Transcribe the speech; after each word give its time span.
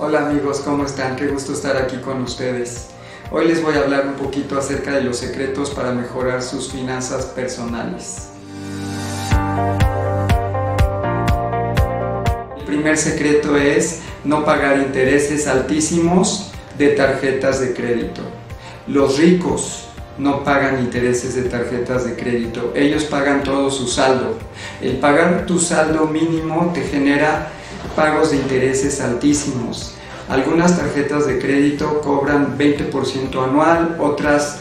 Hola 0.00 0.28
amigos, 0.28 0.60
¿cómo 0.60 0.84
están? 0.84 1.16
Qué 1.16 1.26
gusto 1.26 1.52
estar 1.52 1.76
aquí 1.76 1.96
con 1.96 2.22
ustedes. 2.22 2.86
Hoy 3.32 3.48
les 3.48 3.60
voy 3.60 3.74
a 3.74 3.80
hablar 3.80 4.06
un 4.06 4.12
poquito 4.12 4.56
acerca 4.56 4.92
de 4.92 5.00
los 5.00 5.16
secretos 5.16 5.70
para 5.70 5.90
mejorar 5.90 6.40
sus 6.40 6.70
finanzas 6.70 7.24
personales. 7.24 8.28
El 12.58 12.64
primer 12.64 12.96
secreto 12.96 13.56
es 13.56 14.02
no 14.22 14.44
pagar 14.44 14.78
intereses 14.78 15.48
altísimos 15.48 16.52
de 16.78 16.90
tarjetas 16.90 17.58
de 17.58 17.74
crédito. 17.74 18.22
Los 18.86 19.18
ricos 19.18 19.88
no 20.16 20.44
pagan 20.44 20.78
intereses 20.78 21.34
de 21.34 21.42
tarjetas 21.42 22.04
de 22.04 22.14
crédito, 22.14 22.72
ellos 22.76 23.02
pagan 23.02 23.42
todo 23.42 23.68
su 23.68 23.88
saldo. 23.88 24.38
El 24.80 24.98
pagar 24.98 25.44
tu 25.44 25.58
saldo 25.58 26.06
mínimo 26.06 26.70
te 26.72 26.82
genera 26.82 27.50
pagos 27.94 28.30
de 28.30 28.36
intereses 28.36 29.00
altísimos. 29.00 29.94
Algunas 30.28 30.76
tarjetas 30.76 31.26
de 31.26 31.38
crédito 31.38 32.00
cobran 32.02 32.58
20% 32.58 33.42
anual, 33.42 33.96
otras 33.98 34.60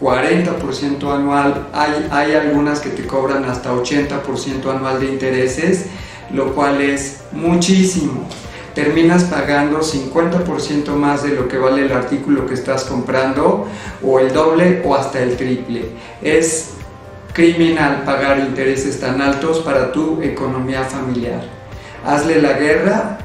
40% 0.00 1.14
anual, 1.14 1.68
hay, 1.72 2.08
hay 2.10 2.34
algunas 2.34 2.80
que 2.80 2.90
te 2.90 3.06
cobran 3.06 3.44
hasta 3.44 3.72
80% 3.72 4.74
anual 4.74 5.00
de 5.00 5.06
intereses, 5.06 5.86
lo 6.32 6.54
cual 6.54 6.80
es 6.80 7.20
muchísimo. 7.32 8.28
Terminas 8.74 9.24
pagando 9.24 9.80
50% 9.80 10.88
más 10.96 11.22
de 11.22 11.30
lo 11.30 11.46
que 11.46 11.58
vale 11.58 11.86
el 11.86 11.92
artículo 11.92 12.44
que 12.46 12.54
estás 12.54 12.84
comprando, 12.84 13.68
o 14.02 14.18
el 14.18 14.32
doble 14.32 14.82
o 14.84 14.96
hasta 14.96 15.22
el 15.22 15.36
triple. 15.36 15.90
Es 16.20 16.70
criminal 17.32 18.02
pagar 18.04 18.38
intereses 18.40 18.98
tan 18.98 19.22
altos 19.22 19.60
para 19.60 19.92
tu 19.92 20.20
economía 20.22 20.82
familiar. 20.82 21.63
Hazle 22.04 22.42
la 22.42 22.52
guerra 22.54 23.18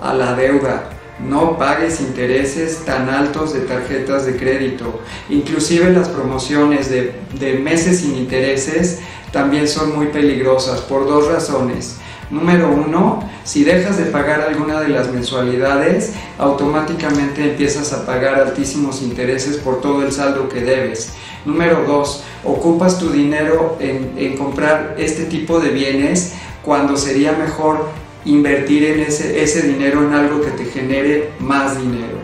a 0.00 0.14
la 0.14 0.34
deuda. 0.34 0.90
No 1.18 1.58
pagues 1.58 2.00
intereses 2.00 2.84
tan 2.84 3.08
altos 3.08 3.52
de 3.52 3.60
tarjetas 3.60 4.26
de 4.26 4.36
crédito. 4.36 5.00
Inclusive 5.30 5.92
las 5.92 6.08
promociones 6.08 6.90
de, 6.90 7.14
de, 7.40 7.54
meses 7.54 8.00
sin 8.00 8.16
intereses 8.16 9.00
también 9.32 9.66
son 9.66 9.96
muy 9.96 10.08
peligrosas 10.08 10.80
por 10.82 11.08
dos 11.08 11.26
razones. 11.26 11.96
Número 12.30 12.70
uno, 12.70 13.26
si 13.44 13.64
dejas 13.64 13.96
de 13.96 14.04
pagar 14.04 14.42
alguna 14.42 14.80
de 14.80 14.88
las 14.88 15.10
mensualidades, 15.10 16.12
automáticamente 16.38 17.50
empiezas 17.50 17.92
a 17.94 18.04
pagar 18.04 18.34
altísimos 18.34 19.00
intereses 19.00 19.56
por 19.56 19.80
todo 19.80 20.02
el 20.02 20.12
saldo 20.12 20.48
que 20.48 20.60
debes. 20.60 21.14
Número 21.46 21.84
dos, 21.86 22.22
ocupas 22.44 22.98
tu 22.98 23.10
dinero 23.10 23.76
en, 23.80 24.12
en 24.18 24.36
comprar 24.36 24.94
este 24.98 25.24
tipo 25.24 25.58
de 25.58 25.70
bienes 25.70 26.34
cuando 26.62 26.98
sería 26.98 27.32
mejor 27.32 27.88
invertir 28.28 28.84
en 28.84 29.00
ese, 29.00 29.42
ese 29.42 29.62
dinero 29.62 30.06
en 30.06 30.12
algo 30.12 30.40
que 30.40 30.50
te 30.50 30.66
genere 30.66 31.30
más 31.40 31.80
dinero. 31.80 32.18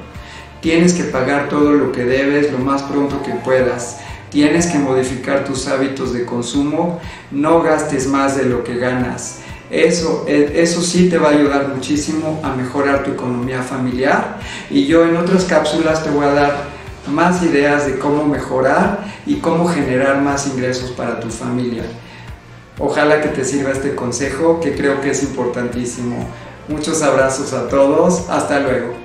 Tienes 0.60 0.92
que 0.92 1.04
pagar 1.04 1.48
todo 1.48 1.72
lo 1.72 1.92
que 1.92 2.04
debes 2.04 2.52
lo 2.52 2.58
más 2.58 2.82
pronto 2.82 3.22
que 3.22 3.32
puedas. 3.32 3.98
Tienes 4.30 4.66
que 4.66 4.78
modificar 4.78 5.44
tus 5.44 5.66
hábitos 5.66 6.12
de 6.12 6.24
consumo. 6.24 7.00
No 7.30 7.62
gastes 7.62 8.06
más 8.06 8.36
de 8.36 8.44
lo 8.44 8.64
que 8.64 8.76
ganas. 8.76 9.40
Eso, 9.70 10.24
e, 10.28 10.62
eso 10.62 10.82
sí 10.82 11.08
te 11.08 11.18
va 11.18 11.28
a 11.28 11.32
ayudar 11.32 11.68
muchísimo 11.68 12.40
a 12.42 12.54
mejorar 12.54 13.02
tu 13.02 13.12
economía 13.12 13.62
familiar. 13.62 14.38
Y 14.70 14.86
yo 14.86 15.06
en 15.06 15.16
otras 15.16 15.44
cápsulas 15.44 16.04
te 16.04 16.10
voy 16.10 16.26
a 16.26 16.32
dar 16.32 16.74
más 17.06 17.42
ideas 17.42 17.86
de 17.86 17.98
cómo 17.98 18.24
mejorar 18.24 19.04
y 19.26 19.36
cómo 19.36 19.66
generar 19.68 20.20
más 20.20 20.46
ingresos 20.46 20.90
para 20.90 21.20
tu 21.20 21.28
familia. 21.28 21.84
Ojalá 22.78 23.20
que 23.20 23.28
te 23.28 23.44
sirva 23.44 23.70
este 23.70 23.94
consejo 23.94 24.60
que 24.60 24.74
creo 24.74 25.00
que 25.00 25.10
es 25.10 25.22
importantísimo. 25.22 26.28
Muchos 26.68 27.02
abrazos 27.02 27.52
a 27.52 27.68
todos. 27.68 28.28
Hasta 28.28 28.60
luego. 28.60 29.03